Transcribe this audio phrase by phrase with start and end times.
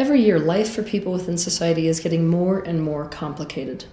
[0.00, 3.84] Every year, life for people within society is getting more and more complicated.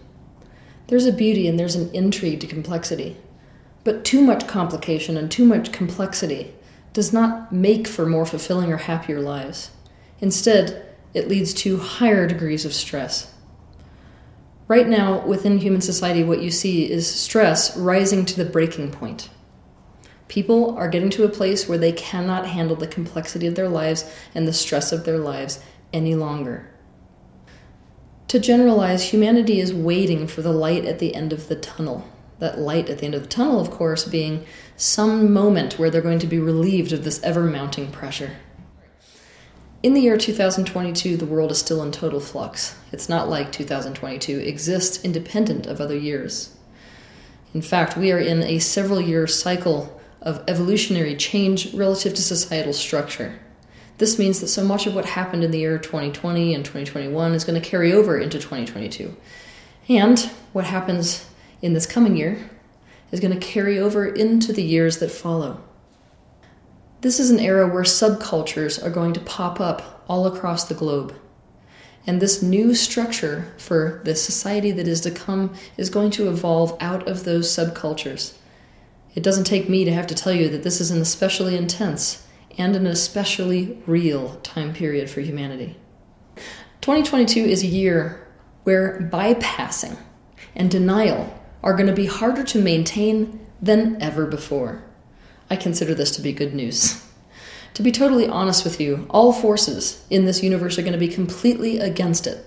[0.87, 3.17] There's a beauty and there's an intrigue to complexity.
[3.83, 6.53] But too much complication and too much complexity
[6.93, 9.71] does not make for more fulfilling or happier lives.
[10.21, 13.33] Instead, it leads to higher degrees of stress.
[14.69, 19.27] Right now, within human society, what you see is stress rising to the breaking point.
[20.29, 24.09] People are getting to a place where they cannot handle the complexity of their lives
[24.33, 25.61] and the stress of their lives
[25.93, 26.69] any longer.
[28.29, 32.05] To generalize, humanity is waiting for the light at the end of the tunnel.
[32.39, 34.45] That light at the end of the tunnel, of course, being
[34.75, 38.31] some moment where they're going to be relieved of this ever mounting pressure.
[39.81, 42.75] In the year 2022, the world is still in total flux.
[42.91, 46.55] It's not like 2022 exists independent of other years.
[47.53, 52.73] In fact, we are in a several year cycle of evolutionary change relative to societal
[52.73, 53.39] structure.
[53.97, 57.43] This means that so much of what happened in the year 2020 and 2021 is
[57.43, 59.15] going to carry over into 2022.
[59.89, 60.19] And
[60.53, 61.27] what happens
[61.61, 62.49] in this coming year
[63.11, 65.61] is going to carry over into the years that follow.
[67.01, 71.15] This is an era where subcultures are going to pop up all across the globe.
[72.05, 76.77] And this new structure for the society that is to come is going to evolve
[76.79, 78.33] out of those subcultures.
[79.15, 82.26] It doesn't take me to have to tell you that this is an especially intense
[82.57, 85.77] and an especially real time period for humanity.
[86.81, 88.27] 2022 is a year
[88.63, 89.97] where bypassing
[90.55, 94.83] and denial are going to be harder to maintain than ever before.
[95.49, 97.03] I consider this to be good news.
[97.73, 101.07] To be totally honest with you, all forces in this universe are going to be
[101.07, 102.43] completely against it.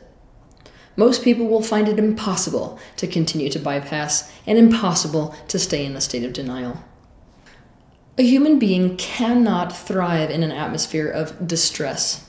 [0.97, 5.95] Most people will find it impossible to continue to bypass and impossible to stay in
[5.95, 6.83] a state of denial.
[8.19, 12.29] A human being cannot thrive in an atmosphere of distress.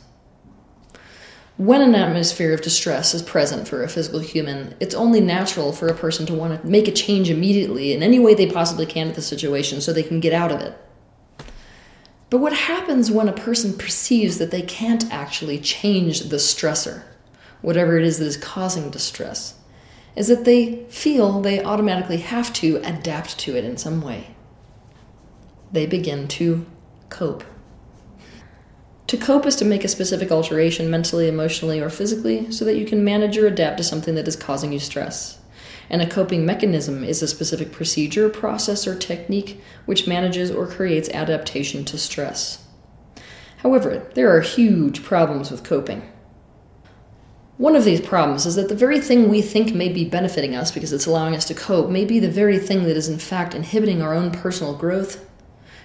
[1.58, 5.88] When an atmosphere of distress is present for a physical human, it's only natural for
[5.88, 9.10] a person to want to make a change immediately in any way they possibly can
[9.10, 10.78] to the situation so they can get out of it.
[12.30, 17.04] But what happens when a person perceives that they can't actually change the stressor,
[17.62, 19.56] whatever it is that is causing distress,
[20.16, 24.36] is that they feel they automatically have to adapt to it in some way
[25.72, 26.66] they begin to
[27.10, 27.44] cope.
[29.08, 32.86] To cope is to make a specific alteration mentally, emotionally, or physically so that you
[32.86, 35.40] can manage or adapt to something that is causing you stress.
[35.90, 41.10] And a coping mechanism is a specific procedure, process, or technique which manages or creates
[41.10, 42.66] adaptation to stress.
[43.58, 46.10] However, there are huge problems with coping.
[47.58, 50.72] One of these problems is that the very thing we think may be benefiting us
[50.72, 53.54] because it's allowing us to cope may be the very thing that is in fact
[53.54, 55.24] inhibiting our own personal growth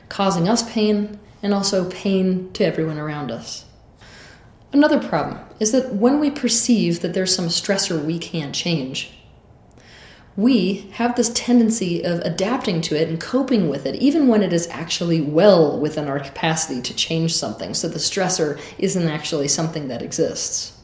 [0.09, 3.65] causing us pain and also pain to everyone around us.
[4.73, 9.13] Another problem is that when we perceive that there's some stressor we can't change,
[10.37, 14.53] we have this tendency of adapting to it and coping with it, even when it
[14.53, 17.73] is actually well within our capacity to change something.
[17.73, 20.76] So the stressor isn't actually something that exists.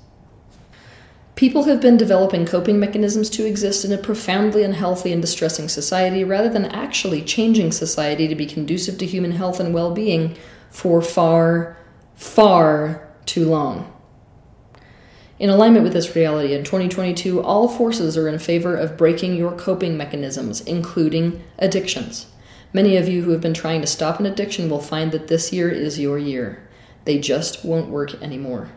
[1.42, 6.22] People have been developing coping mechanisms to exist in a profoundly unhealthy and distressing society
[6.22, 10.36] rather than actually changing society to be conducive to human health and well being
[10.70, 11.76] for far,
[12.14, 13.92] far too long.
[15.40, 19.50] In alignment with this reality, in 2022, all forces are in favor of breaking your
[19.50, 22.26] coping mechanisms, including addictions.
[22.72, 25.52] Many of you who have been trying to stop an addiction will find that this
[25.52, 26.62] year is your year.
[27.04, 28.70] They just won't work anymore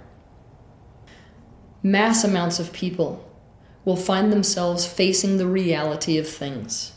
[1.85, 3.23] mass amounts of people
[3.85, 6.93] will find themselves facing the reality of things.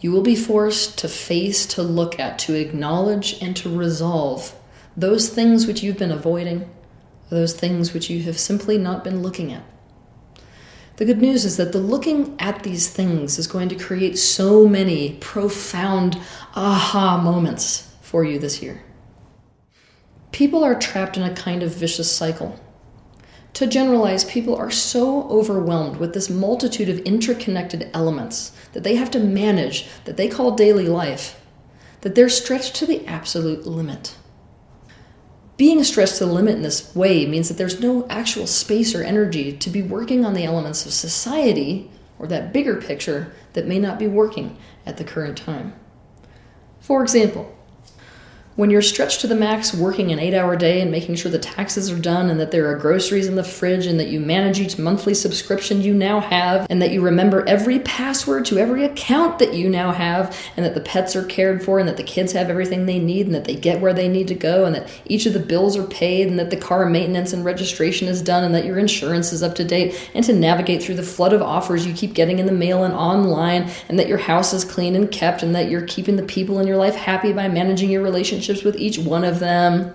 [0.00, 4.54] You will be forced to face, to look at, to acknowledge, and to resolve
[4.96, 6.70] those things which you've been avoiding,
[7.28, 9.64] those things which you have simply not been looking at.
[10.98, 14.68] The good news is that the looking at these things is going to create so
[14.68, 16.16] many profound
[16.54, 18.80] aha moments for you this year.
[20.30, 22.56] People are trapped in a kind of vicious cycle
[23.54, 29.10] to generalize, people are so overwhelmed with this multitude of interconnected elements that they have
[29.10, 31.40] to manage, that they call daily life,
[32.02, 34.16] that they're stretched to the absolute limit.
[35.56, 39.02] Being stretched to the limit in this way means that there's no actual space or
[39.02, 43.78] energy to be working on the elements of society or that bigger picture that may
[43.78, 44.56] not be working
[44.86, 45.74] at the current time.
[46.80, 47.54] For example,
[48.56, 51.38] When you're stretched to the max, working an eight hour day and making sure the
[51.38, 54.58] taxes are done and that there are groceries in the fridge and that you manage
[54.58, 59.38] each monthly subscription you now have and that you remember every password to every account
[59.38, 62.32] that you now have and that the pets are cared for and that the kids
[62.32, 64.90] have everything they need and that they get where they need to go and that
[65.04, 68.42] each of the bills are paid and that the car maintenance and registration is done
[68.42, 71.40] and that your insurance is up to date and to navigate through the flood of
[71.40, 74.96] offers you keep getting in the mail and online and that your house is clean
[74.96, 78.02] and kept and that you're keeping the people in your life happy by managing your
[78.02, 79.94] relationships relationships with each one of them.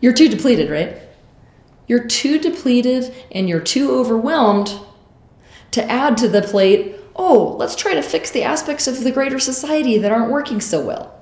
[0.00, 0.96] You're too depleted, right?
[1.88, 4.78] You're too depleted and you're too overwhelmed
[5.72, 9.38] to add to the plate, oh, let's try to fix the aspects of the greater
[9.38, 11.14] society that aren't working so well.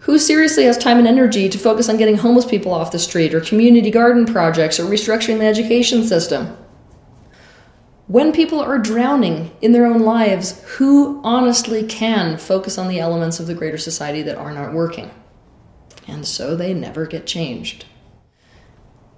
[0.00, 3.34] Who seriously has time and energy to focus on getting homeless people off the street
[3.34, 6.56] or community garden projects or restructuring the education system?
[8.08, 13.38] When people are drowning in their own lives, who honestly can focus on the elements
[13.38, 15.10] of the greater society that are not working?
[16.08, 17.86] And so they never get changed.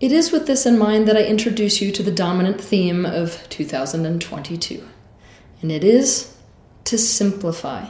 [0.01, 3.49] It is with this in mind that I introduce you to the dominant theme of
[3.49, 4.87] 2022,
[5.63, 6.37] and it is
[6.85, 7.87] to simplify.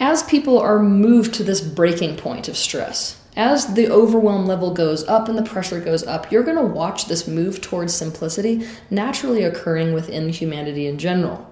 [0.00, 5.06] As people are moved to this breaking point of stress, as the overwhelm level goes
[5.06, 9.44] up and the pressure goes up, you're going to watch this move towards simplicity naturally
[9.44, 11.48] occurring within humanity in general.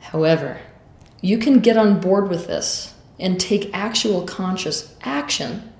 [0.00, 0.60] However,
[1.20, 5.72] you can get on board with this and take actual conscious action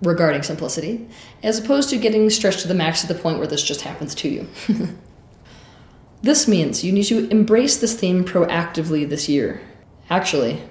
[0.00, 1.06] regarding simplicity,
[1.42, 4.14] as opposed to getting stretched to the max to the point where this just happens
[4.14, 4.48] to you.
[6.22, 9.60] this means you need to embrace this theme proactively this year.
[10.08, 10.62] Actually,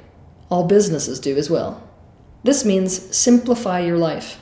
[0.50, 1.88] all businesses do as well.
[2.44, 4.40] This means simplify your life.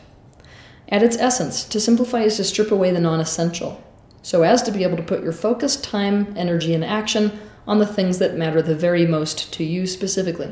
[0.89, 3.81] At its essence, to simplify is to strip away the non essential,
[4.21, 7.85] so as to be able to put your focus, time, energy, and action on the
[7.85, 10.51] things that matter the very most to you specifically.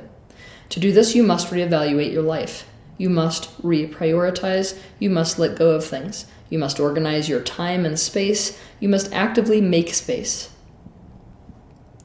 [0.69, 2.69] To do this, you must reevaluate your life.
[2.97, 4.77] You must reprioritize.
[4.99, 6.25] You must let go of things.
[6.49, 8.59] You must organize your time and space.
[8.79, 10.51] You must actively make space.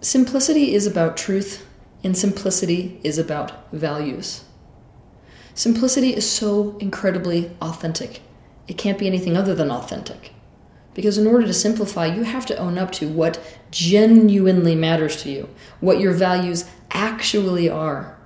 [0.00, 1.66] Simplicity is about truth,
[2.02, 4.43] and simplicity is about values.
[5.54, 8.20] Simplicity is so incredibly authentic.
[8.66, 10.32] It can't be anything other than authentic.
[10.94, 13.40] Because in order to simplify, you have to own up to what
[13.70, 15.48] genuinely matters to you,
[15.80, 18.18] what your values actually are.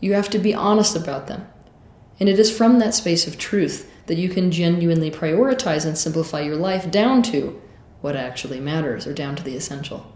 [0.00, 1.46] You have to be honest about them.
[2.20, 6.40] And it is from that space of truth that you can genuinely prioritize and simplify
[6.40, 7.60] your life down to
[8.00, 10.12] what actually matters or down to the essential.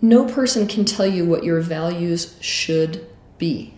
[0.00, 3.06] No person can tell you what your values should
[3.38, 3.77] be.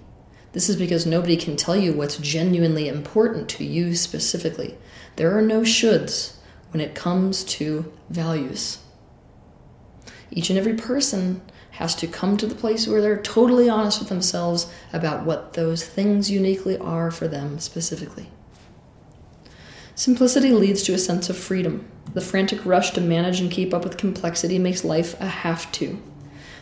[0.52, 4.76] This is because nobody can tell you what's genuinely important to you specifically.
[5.16, 6.34] There are no shoulds
[6.72, 8.78] when it comes to values.
[10.30, 11.42] Each and every person
[11.72, 15.84] has to come to the place where they're totally honest with themselves about what those
[15.84, 18.28] things uniquely are for them specifically.
[19.94, 21.88] Simplicity leads to a sense of freedom.
[22.12, 26.00] The frantic rush to manage and keep up with complexity makes life a have to.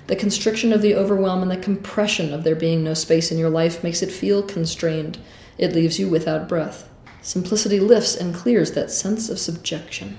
[0.08, 3.50] The constriction of the overwhelm and the compression of there being no space in your
[3.50, 5.18] life makes it feel constrained.
[5.58, 6.88] It leaves you without breath.
[7.20, 10.16] Simplicity lifts and clears that sense of subjection.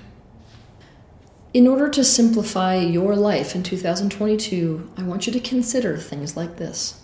[1.52, 6.58] In order to simplify your life in 2022, I want you to consider things like
[6.58, 7.02] this.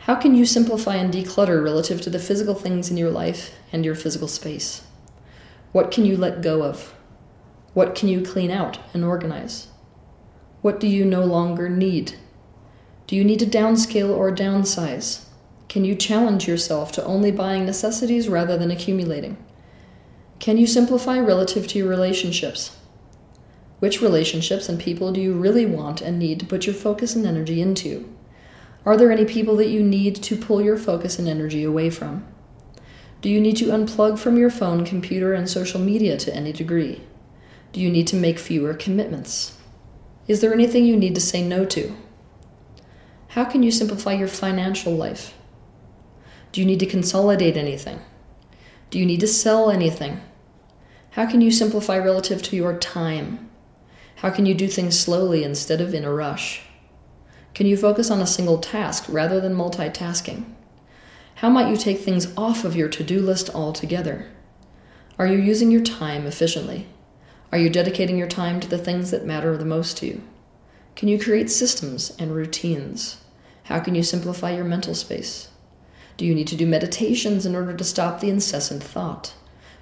[0.00, 3.86] How can you simplify and declutter relative to the physical things in your life and
[3.86, 4.86] your physical space?
[5.72, 6.94] What can you let go of?
[7.72, 9.68] What can you clean out and organize?
[10.64, 12.14] What do you no longer need?
[13.06, 15.26] Do you need to downscale or downsize?
[15.68, 19.36] Can you challenge yourself to only buying necessities rather than accumulating?
[20.40, 22.78] Can you simplify relative to your relationships?
[23.80, 27.26] Which relationships and people do you really want and need to put your focus and
[27.26, 28.10] energy into?
[28.86, 32.26] Are there any people that you need to pull your focus and energy away from?
[33.20, 37.02] Do you need to unplug from your phone, computer, and social media to any degree?
[37.74, 39.58] Do you need to make fewer commitments?
[40.26, 41.94] Is there anything you need to say no to?
[43.28, 45.34] How can you simplify your financial life?
[46.50, 48.00] Do you need to consolidate anything?
[48.88, 50.20] Do you need to sell anything?
[51.10, 53.50] How can you simplify relative to your time?
[54.16, 56.62] How can you do things slowly instead of in a rush?
[57.52, 60.44] Can you focus on a single task rather than multitasking?
[61.36, 64.30] How might you take things off of your to do list altogether?
[65.18, 66.86] Are you using your time efficiently?
[67.54, 70.22] Are you dedicating your time to the things that matter the most to you?
[70.96, 73.18] Can you create systems and routines?
[73.66, 75.50] How can you simplify your mental space?
[76.16, 79.34] Do you need to do meditations in order to stop the incessant thought?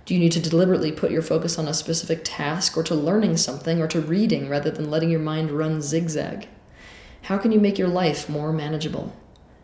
[0.04, 3.38] Do you need to deliberately put your focus on a specific task or to learning
[3.38, 6.48] something or to reading rather than letting your mind run zigzag?
[7.22, 9.16] How can you make your life more manageable?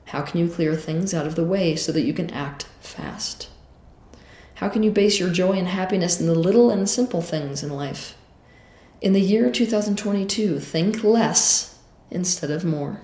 [0.06, 3.50] How can you clear things out of the way so that you can act fast?
[4.58, 7.70] How can you base your joy and happiness in the little and simple things in
[7.70, 8.16] life?
[9.00, 11.78] In the year 2022, think less
[12.10, 13.00] instead of more.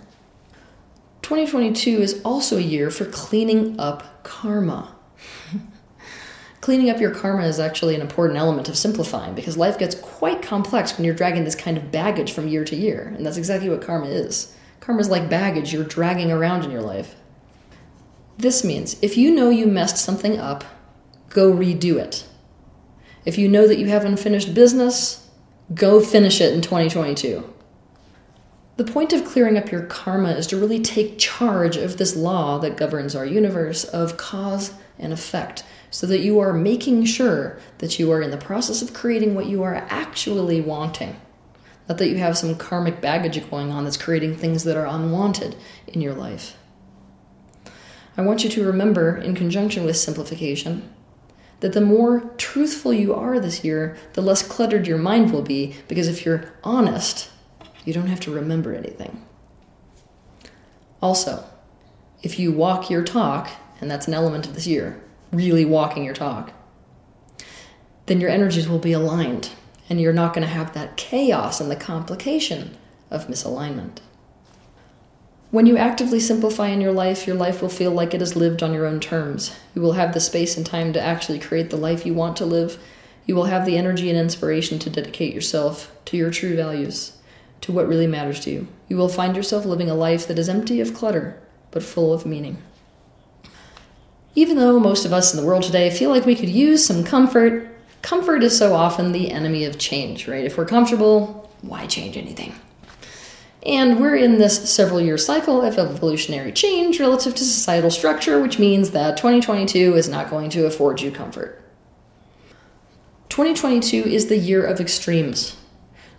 [1.23, 4.97] 2022 is also a year for cleaning up karma.
[6.61, 10.43] cleaning up your karma is actually an important element of simplifying because life gets quite
[10.43, 13.71] complex when you're dragging this kind of baggage from year to year, and that's exactly
[13.71, 14.57] what karma is.
[14.81, 17.15] Karma is like baggage you're dragging around in your life.
[18.37, 20.65] This means if you know you messed something up,
[21.35, 22.27] go redo it.
[23.27, 25.29] If you know that you have unfinished business,
[25.75, 27.51] go finish it in 2022.
[28.77, 32.59] The point of clearing up your karma is to really take charge of this law
[32.59, 37.99] that governs our universe of cause and effect, so that you are making sure that
[37.99, 41.17] you are in the process of creating what you are actually wanting.
[41.89, 45.57] Not that you have some karmic baggage going on that's creating things that are unwanted
[45.87, 46.57] in your life.
[48.17, 50.94] I want you to remember, in conjunction with simplification,
[51.65, 55.75] that the more truthful you are this year, the less cluttered your mind will be,
[55.89, 57.31] because if you're honest,
[57.87, 59.25] you don't have to remember anything.
[61.01, 61.43] Also,
[62.23, 63.49] if you walk your talk,
[63.81, 65.03] and that's an element of this year,
[65.33, 66.53] really walking your talk,
[68.05, 69.49] then your energies will be aligned,
[69.89, 72.77] and you're not going to have that chaos and the complication
[73.11, 74.01] of misalignment.
[75.55, 78.61] When you actively simplify in your life, your life will feel like it is lived
[78.61, 79.57] on your own terms.
[79.73, 82.45] You will have the space and time to actually create the life you want to
[82.45, 82.77] live.
[83.25, 87.19] You will have the energy and inspiration to dedicate yourself to your true values,
[87.61, 88.67] to what really matters to you.
[88.89, 92.27] You will find yourself living a life that is empty of clutter, but full of
[92.27, 92.59] meaning.
[94.35, 97.05] Even though most of us in the world today feel like we could use some
[97.05, 97.69] comfort,
[98.03, 100.47] comfort is so often the enemy of change, right?
[100.47, 102.57] If we're comfortable, why change anything?
[103.65, 108.59] And we're in this several year cycle of evolutionary change relative to societal structure, which
[108.59, 111.61] means that 2022 is not going to afford you comfort.
[113.31, 115.57] 2022 is the year of extremes.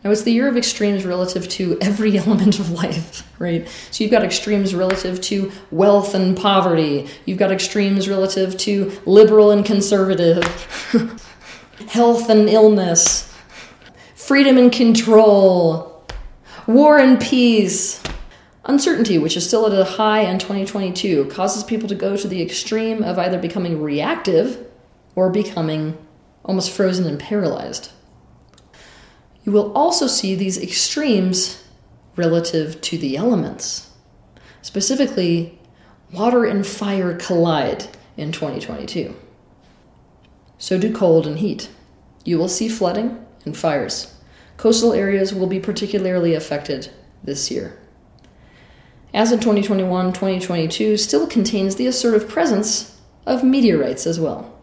[0.03, 3.67] Now, it's the year of extremes relative to every element of life, right?
[3.91, 9.51] So you've got extremes relative to wealth and poverty, you've got extremes relative to liberal
[9.51, 10.43] and conservative,
[11.89, 13.31] health and illness,
[14.15, 15.94] freedom and control,
[16.67, 18.01] War and peace.
[18.63, 22.41] Uncertainty, which is still at a high in 2022, causes people to go to the
[22.41, 24.65] extreme of either becoming reactive
[25.13, 25.95] or becoming
[26.43, 27.91] almost frozen and paralyzed.
[29.43, 31.63] You will also see these extremes
[32.15, 33.91] relative to the elements.
[34.63, 35.59] Specifically,
[36.11, 39.15] water and fire collide in 2022.
[40.57, 41.69] So do cold and heat.
[42.23, 44.14] You will see flooding and fires.
[44.57, 46.89] Coastal areas will be particularly affected
[47.23, 47.77] this year.
[49.13, 54.53] As in 2021, 2022 still contains the assertive presence of meteorites as well.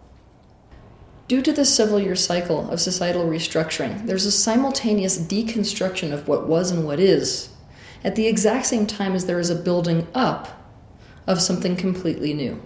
[1.29, 6.47] Due to this several year cycle of societal restructuring, there's a simultaneous deconstruction of what
[6.47, 7.49] was and what is,
[8.05, 10.69] at the exact same time as there is a building up
[11.27, 12.61] of something completely new.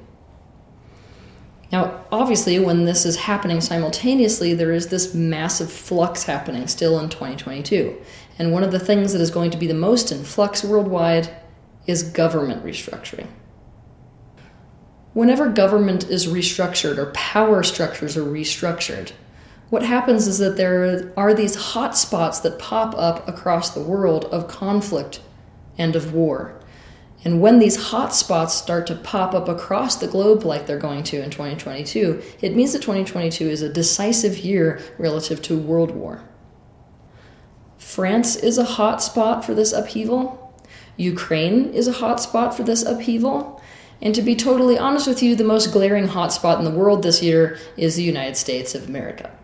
[1.76, 7.10] Now, obviously, when this is happening simultaneously, there is this massive flux happening still in
[7.10, 7.94] 2022.
[8.38, 11.28] And one of the things that is going to be the most in flux worldwide
[11.86, 13.26] is government restructuring.
[15.12, 19.12] Whenever government is restructured or power structures are restructured,
[19.68, 24.24] what happens is that there are these hot spots that pop up across the world
[24.26, 25.20] of conflict
[25.76, 26.55] and of war.
[27.26, 31.02] And when these hot spots start to pop up across the globe like they're going
[31.02, 36.22] to in 2022, it means that 2022 is a decisive year relative to world war.
[37.78, 40.56] France is a hot spot for this upheaval.
[40.96, 43.60] Ukraine is a hot spot for this upheaval.
[44.00, 47.24] And to be totally honest with you, the most glaring hotspot in the world this
[47.24, 49.36] year is the United States of America.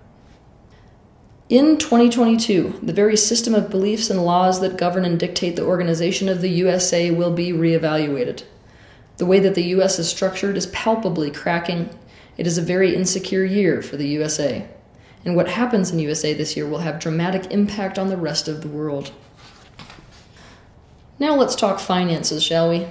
[1.52, 6.30] In 2022, the very system of beliefs and laws that govern and dictate the organization
[6.30, 8.44] of the USA will be reevaluated.
[9.18, 11.90] The way that the US is structured is palpably cracking.
[12.38, 14.66] It is a very insecure year for the USA.
[15.26, 18.62] And what happens in USA this year will have dramatic impact on the rest of
[18.62, 19.12] the world.
[21.18, 22.86] Now let's talk finances, shall we?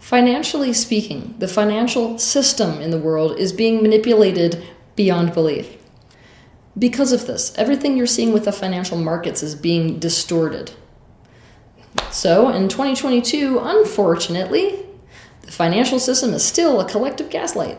[0.00, 4.60] Financially speaking, the financial system in the world is being manipulated
[4.96, 5.76] beyond belief.
[6.76, 10.72] Because of this, everything you're seeing with the financial markets is being distorted.
[12.10, 14.84] So, in 2022, unfortunately,
[15.42, 17.78] the financial system is still a collective gaslight.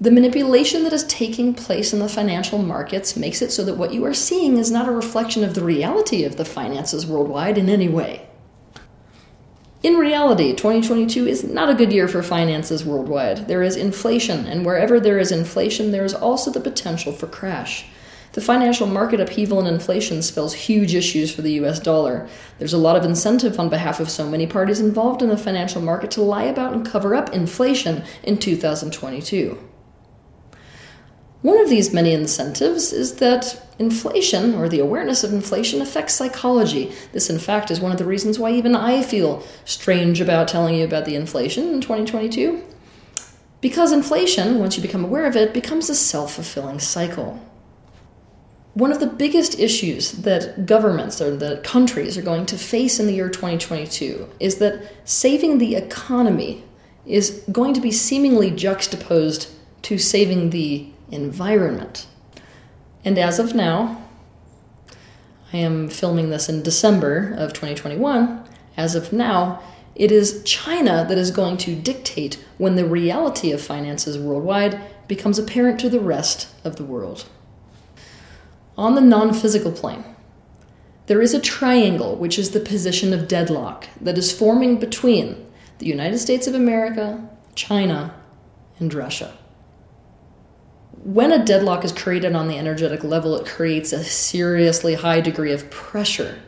[0.00, 3.94] The manipulation that is taking place in the financial markets makes it so that what
[3.94, 7.70] you are seeing is not a reflection of the reality of the finances worldwide in
[7.70, 8.28] any way.
[9.84, 13.48] In reality, 2022 is not a good year for finances worldwide.
[13.48, 17.84] There is inflation, and wherever there is inflation, there is also the potential for crash.
[18.32, 22.26] The financial market upheaval and inflation spells huge issues for the US dollar.
[22.58, 25.82] There's a lot of incentive on behalf of so many parties involved in the financial
[25.82, 29.58] market to lie about and cover up inflation in 2022.
[31.42, 36.92] One of these many incentives is that inflation, or the awareness of inflation, affects psychology.
[37.12, 40.76] This, in fact, is one of the reasons why even I feel strange about telling
[40.76, 42.62] you about the inflation in 2022.
[43.60, 47.40] Because inflation, once you become aware of it, becomes a self fulfilling cycle.
[48.74, 53.06] One of the biggest issues that governments or that countries are going to face in
[53.06, 56.64] the year 2022 is that saving the economy
[57.06, 59.48] is going to be seemingly juxtaposed
[59.82, 62.06] to saving the environment.
[63.04, 64.02] And as of now,
[65.52, 68.44] I am filming this in December of 2021.
[68.76, 69.62] As of now,
[69.94, 75.38] it is China that is going to dictate when the reality of finances worldwide becomes
[75.38, 77.26] apparent to the rest of the world.
[78.76, 80.04] On the non physical plane,
[81.06, 85.46] there is a triangle, which is the position of deadlock, that is forming between
[85.78, 88.14] the United States of America, China,
[88.80, 89.36] and Russia.
[91.04, 95.52] When a deadlock is created on the energetic level, it creates a seriously high degree
[95.52, 96.40] of pressure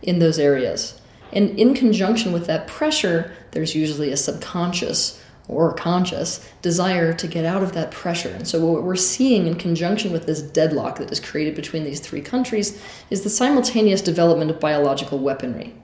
[0.00, 1.00] in those areas.
[1.32, 7.44] And in conjunction with that pressure, there's usually a subconscious or conscious desire to get
[7.44, 8.28] out of that pressure.
[8.28, 11.98] And so, what we're seeing in conjunction with this deadlock that is created between these
[11.98, 15.74] three countries is the simultaneous development of biological weaponry.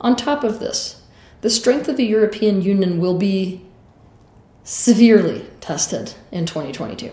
[0.00, 1.02] On top of this,
[1.40, 3.64] the strength of the European Union will be
[4.64, 7.12] severely tested in 2022.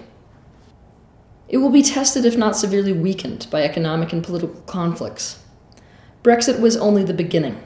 [1.50, 5.44] It will be tested, if not severely weakened, by economic and political conflicts.
[6.24, 7.62] Brexit was only the beginning.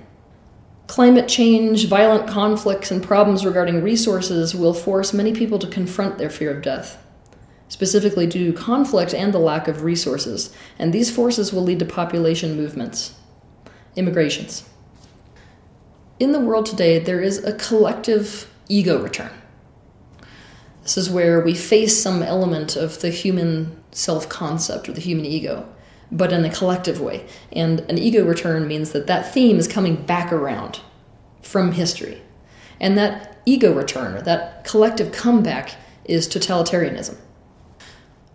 [0.88, 6.32] Climate change, violent conflicts, and problems regarding resources will force many people to confront their
[6.32, 6.98] fear of death,
[7.70, 11.86] specifically due to conflict and the lack of resources, and these forces will lead to
[11.86, 13.14] population movements,
[13.96, 14.68] immigrations.
[16.20, 19.32] In the world today, there is a collective ego return.
[20.86, 25.26] This is where we face some element of the human self concept or the human
[25.26, 25.68] ego
[26.12, 27.26] but in a collective way.
[27.52, 30.80] And an ego return means that that theme is coming back around
[31.42, 32.22] from history.
[32.80, 37.18] And that ego return, or that collective comeback, is totalitarianism.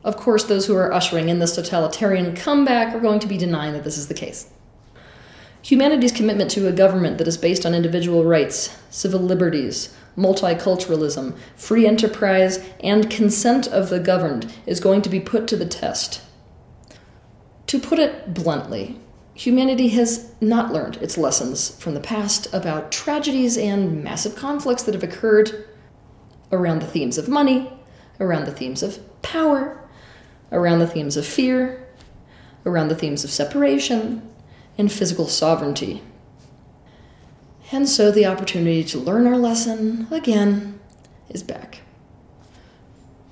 [0.02, 3.74] Of course, those who are ushering in this totalitarian comeback are going to be denying
[3.74, 4.50] that this is the case.
[5.62, 11.86] Humanity's commitment to a government that is based on individual rights, civil liberties, multiculturalism, free
[11.86, 16.22] enterprise, and consent of the governed is going to be put to the test
[17.70, 18.98] to put it bluntly,
[19.32, 24.94] humanity has not learned its lessons from the past about tragedies and massive conflicts that
[24.94, 25.68] have occurred
[26.50, 27.72] around the themes of money,
[28.18, 29.80] around the themes of power,
[30.50, 31.86] around the themes of fear,
[32.66, 34.28] around the themes of separation,
[34.76, 36.02] and physical sovereignty.
[37.72, 40.80] And so the opportunity to learn our lesson again
[41.28, 41.82] is back.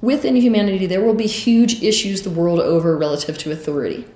[0.00, 4.06] Within humanity, there will be huge issues the world over relative to authority.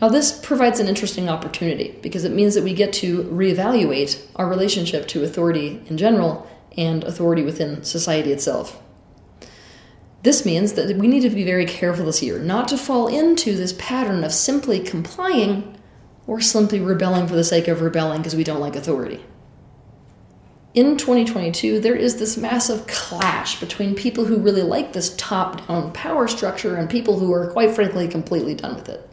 [0.00, 4.46] Now, this provides an interesting opportunity because it means that we get to reevaluate our
[4.46, 8.82] relationship to authority in general and authority within society itself.
[10.22, 13.56] This means that we need to be very careful this year not to fall into
[13.56, 15.75] this pattern of simply complying
[16.26, 19.24] or simply rebelling for the sake of rebelling because we don't like authority.
[20.74, 25.92] In 2022, there is this massive clash between people who really like this top down
[25.92, 29.08] power structure and people who are, quite frankly, completely done with it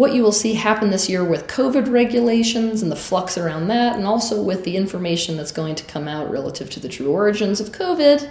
[0.00, 3.96] what you will see happen this year with COVID regulations and the flux around that,
[3.96, 7.60] and also with the information that's going to come out relative to the true origins
[7.60, 8.30] of COVID,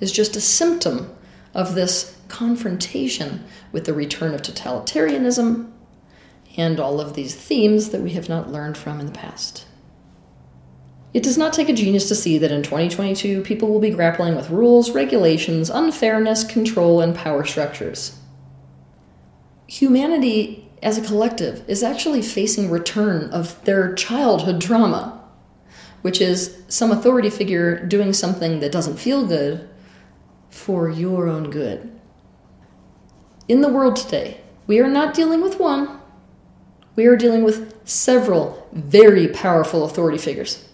[0.00, 1.14] is just a symptom
[1.52, 5.70] of this confrontation with the return of totalitarianism
[6.56, 9.66] and all of these themes that we have not learned from in the past.
[11.12, 14.34] It does not take a genius to see that in 2022, people will be grappling
[14.34, 18.18] with rules, regulations, unfairness, control, and power structures.
[19.68, 25.22] Humanity as a collective is actually facing return of their childhood trauma,
[26.02, 29.68] which is some authority figure doing something that doesn't feel good
[30.50, 31.90] for your own good.
[33.46, 36.00] In the world today, we are not dealing with one,
[36.96, 40.68] we are dealing with several very powerful authority figures.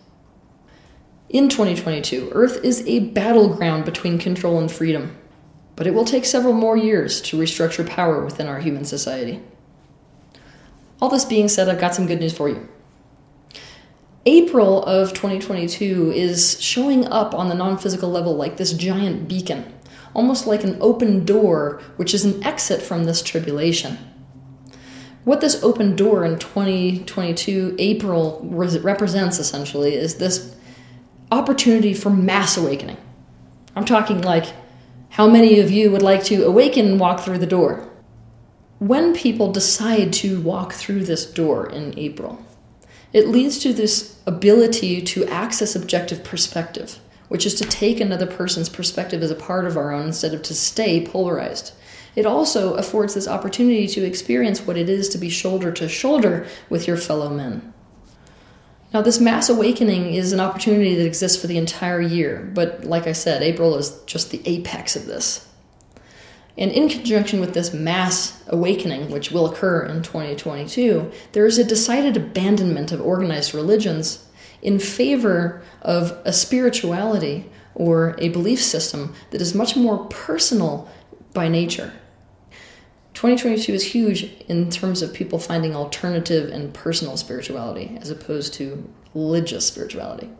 [1.28, 5.16] In 2022, Earth is a battleground between control and freedom,
[5.76, 9.40] but it will take several more years to restructure power within our human society.
[11.00, 12.68] All this being said, I've got some good news for you.
[14.26, 19.72] April of 2022 is showing up on the non physical level like this giant beacon,
[20.12, 23.96] almost like an open door, which is an exit from this tribulation.
[25.30, 30.56] What this open door in 2022 April represents essentially is this
[31.30, 32.96] opportunity for mass awakening.
[33.76, 34.46] I'm talking like
[35.10, 37.88] how many of you would like to awaken and walk through the door?
[38.80, 42.44] When people decide to walk through this door in April,
[43.12, 48.68] it leads to this ability to access objective perspective, which is to take another person's
[48.68, 51.72] perspective as a part of our own instead of to stay polarized.
[52.16, 56.46] It also affords this opportunity to experience what it is to be shoulder to shoulder
[56.68, 57.72] with your fellow men.
[58.92, 63.06] Now, this mass awakening is an opportunity that exists for the entire year, but like
[63.06, 65.46] I said, April is just the apex of this.
[66.58, 71.64] And in conjunction with this mass awakening, which will occur in 2022, there is a
[71.64, 74.26] decided abandonment of organized religions
[74.60, 80.88] in favor of a spirituality or a belief system that is much more personal
[81.32, 81.92] by nature.
[83.20, 88.90] 2022 is huge in terms of people finding alternative and personal spirituality as opposed to
[89.14, 90.30] religious spirituality.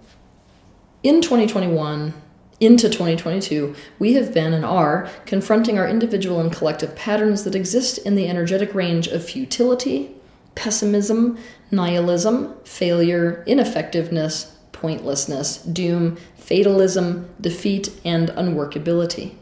[1.03, 2.15] In 2021,
[2.59, 7.99] into 2022, we have been and are confronting our individual and collective patterns that exist
[7.99, 10.17] in the energetic range of futility,
[10.55, 11.37] pessimism,
[11.71, 19.35] nihilism, failure, ineffectiveness, pointlessness, doom, fatalism, defeat, and unworkability,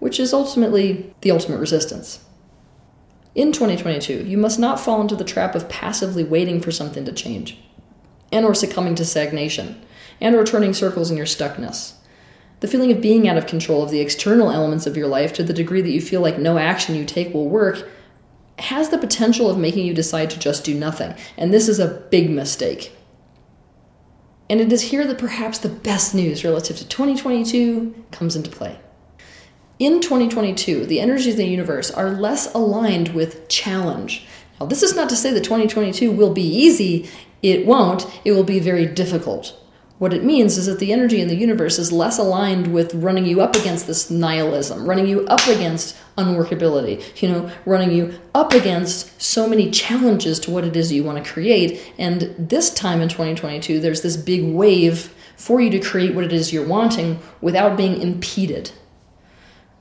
[0.00, 2.18] which is ultimately the ultimate resistance.
[3.34, 7.12] In 2022, you must not fall into the trap of passively waiting for something to
[7.12, 7.58] change,
[8.30, 9.84] and or succumbing to stagnation,
[10.20, 11.94] and or turning circles in your stuckness.
[12.60, 15.42] The feeling of being out of control of the external elements of your life to
[15.42, 17.88] the degree that you feel like no action you take will work
[18.58, 21.14] has the potential of making you decide to just do nothing.
[21.36, 22.92] And this is a big mistake.
[24.48, 28.78] And it is here that perhaps the best news relative to 2022 comes into play.
[29.84, 34.24] In 2022, the energies of the universe are less aligned with challenge.
[34.58, 37.06] Now, this is not to say that 2022 will be easy,
[37.42, 39.54] it won't, it will be very difficult.
[39.98, 43.26] What it means is that the energy in the universe is less aligned with running
[43.26, 48.54] you up against this nihilism, running you up against unworkability, you know, running you up
[48.54, 51.92] against so many challenges to what it is you want to create.
[51.98, 56.32] And this time in 2022, there's this big wave for you to create what it
[56.32, 58.72] is you're wanting without being impeded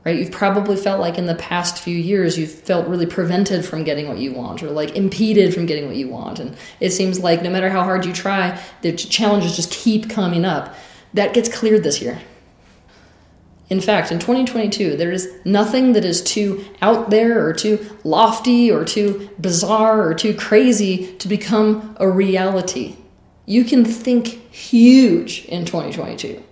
[0.05, 0.17] right?
[0.17, 4.07] You've probably felt like in the past few years you've felt really prevented from getting
[4.07, 6.39] what you want or like impeded from getting what you want.
[6.39, 10.45] And it seems like no matter how hard you try, the challenges just keep coming
[10.45, 10.75] up.
[11.13, 12.19] That gets cleared this year.
[13.69, 18.69] In fact, in 2022, there is nothing that is too out there or too lofty
[18.69, 22.97] or too bizarre or too crazy to become a reality.
[23.45, 26.43] You can think huge in 2022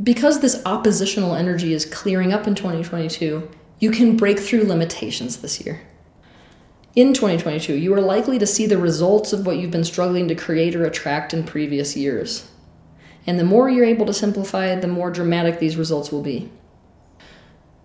[0.00, 5.64] because this oppositional energy is clearing up in 2022, you can break through limitations this
[5.64, 5.82] year.
[6.94, 10.34] In 2022, you are likely to see the results of what you've been struggling to
[10.34, 12.50] create or attract in previous years.
[13.26, 16.50] And the more you're able to simplify, the more dramatic these results will be.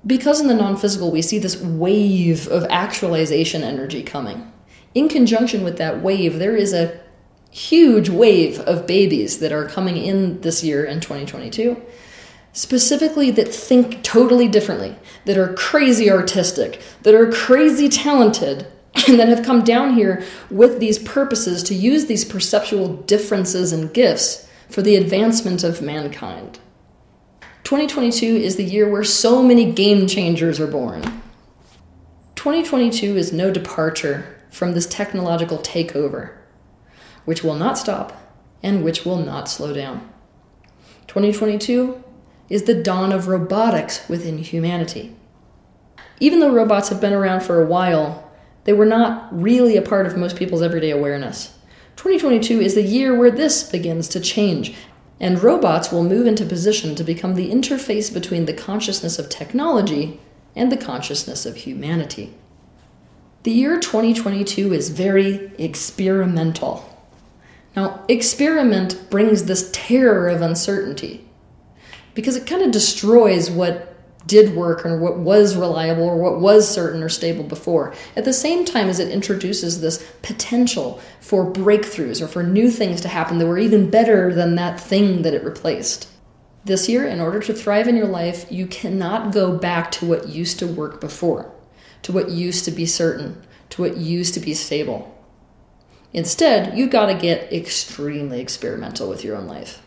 [0.06, 4.52] Because in the non physical, we see this wave of actualization energy coming.
[4.94, 7.00] In conjunction with that wave, there is a
[7.52, 11.82] huge wave of babies that are coming in this year in 2022
[12.58, 18.66] specifically that think totally differently, that are crazy artistic, that are crazy talented,
[19.08, 23.94] and that have come down here with these purposes to use these perceptual differences and
[23.94, 26.58] gifts for the advancement of mankind.
[27.64, 31.04] 2022 is the year where so many game changers are born.
[32.38, 36.36] 2022 is no departure from this technological takeover,
[37.26, 40.12] which will not stop and which will not slow down.
[41.06, 42.04] 2022
[42.50, 45.16] is the dawn of robotics within humanity.
[46.20, 48.32] Even though robots have been around for a while,
[48.64, 51.58] they were not really a part of most people's everyday awareness.
[51.98, 54.76] 2022 is the year where this begins to change,
[55.20, 60.20] and robots will move into position to become the interface between the consciousness of technology
[60.56, 62.34] and the consciousness of humanity.
[63.44, 66.94] The year 2022 is very experimental.
[67.76, 71.27] Now, experiment brings this terror of uncertainty
[72.18, 73.94] because it kind of destroys what
[74.26, 77.94] did work or what was reliable or what was certain or stable before.
[78.16, 83.02] At the same time as it introduces this potential for breakthroughs or for new things
[83.02, 86.10] to happen that were even better than that thing that it replaced.
[86.66, 90.28] This year, in order to thrive in your life, you cannot go back to what
[90.28, 91.54] used to work before,
[92.02, 95.16] to what used to be certain, to what used to be stable.
[96.14, 99.84] Instead, you've got to get extremely experimental with your own life.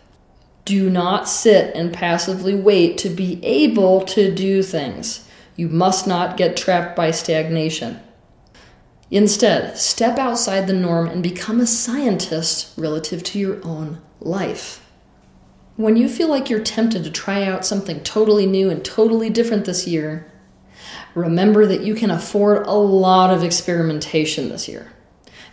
[0.64, 5.26] Do not sit and passively wait to be able to do things.
[5.56, 8.00] You must not get trapped by stagnation.
[9.10, 14.86] Instead, step outside the norm and become a scientist relative to your own life.
[15.76, 19.64] When you feel like you're tempted to try out something totally new and totally different
[19.64, 20.30] this year,
[21.14, 24.92] remember that you can afford a lot of experimentation this year.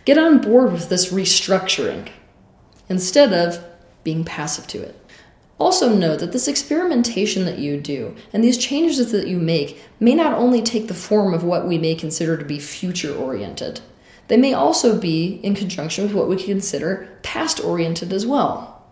[0.04, 2.10] Get on board with this restructuring
[2.88, 3.64] instead of
[4.08, 4.98] being passive to it.
[5.58, 10.14] Also, note that this experimentation that you do and these changes that you make may
[10.14, 13.82] not only take the form of what we may consider to be future oriented,
[14.28, 18.82] they may also be in conjunction with what we consider past oriented as well.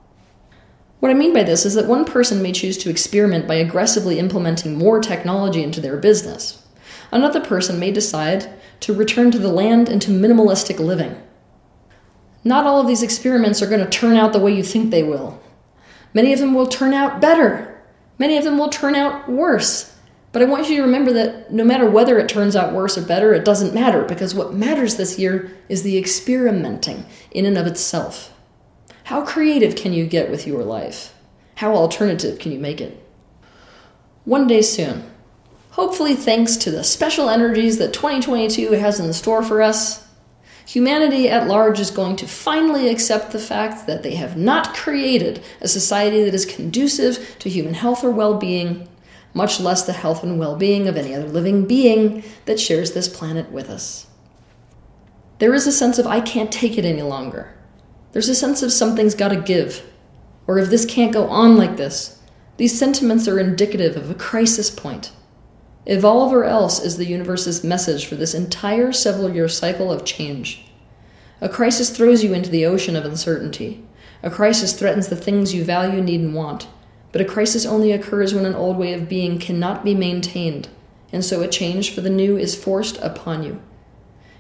[1.01, 4.19] What I mean by this is that one person may choose to experiment by aggressively
[4.19, 6.63] implementing more technology into their business.
[7.11, 11.17] Another person may decide to return to the land and to minimalistic living.
[12.47, 15.03] Not all of these experiments are going to turn out the way you think they
[15.03, 15.43] will.
[16.15, 17.83] Many of them will turn out better.
[18.21, 19.93] Many of them will turn out worse.
[20.31, 23.03] But I want you to remember that no matter whether it turns out worse or
[23.03, 27.67] better, it doesn't matter because what matters this year is the experimenting in and of
[27.67, 28.33] itself.
[29.03, 31.15] How creative can you get with your life?
[31.57, 33.05] How alternative can you make it?
[34.25, 35.03] One day soon,
[35.71, 40.06] hopefully, thanks to the special energies that 2022 has in store for us,
[40.67, 45.43] humanity at large is going to finally accept the fact that they have not created
[45.61, 48.89] a society that is conducive to human health or well being,
[49.33, 53.09] much less the health and well being of any other living being that shares this
[53.09, 54.07] planet with us.
[55.39, 57.55] There is a sense of, I can't take it any longer.
[58.13, 59.85] There's a sense of something's got to give,
[60.47, 62.21] or if this can't go on like this.
[62.57, 65.13] These sentiments are indicative of a crisis point.
[65.87, 70.65] Evolve or else is the universe's message for this entire several year cycle of change.
[71.41, 73.85] A crisis throws you into the ocean of uncertainty.
[74.23, 76.67] A crisis threatens the things you value, need, and want.
[77.13, 80.69] But a crisis only occurs when an old way of being cannot be maintained,
[81.13, 83.63] and so a change for the new is forced upon you.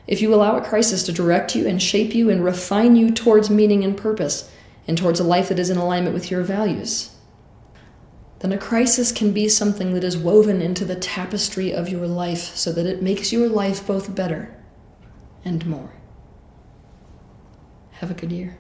[0.08, 3.50] If you allow a crisis to direct you and shape you and refine you towards
[3.50, 4.50] meaning and purpose,
[4.88, 7.15] and towards a life that is in alignment with your values,
[8.46, 12.54] then a crisis can be something that is woven into the tapestry of your life
[12.54, 14.56] so that it makes your life both better
[15.44, 15.92] and more.
[17.94, 18.56] Have a good year.